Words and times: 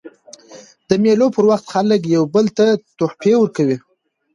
د 0.89 0.91
مېلو 1.03 1.27
پر 1.35 1.43
وخت 1.49 1.65
خلک 1.73 2.01
یو 2.15 2.23
بل 2.33 2.45
ته 2.57 2.65
تحفې 2.97 3.33
ورکوي. 3.37 3.77